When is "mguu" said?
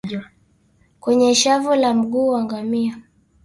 1.93-2.27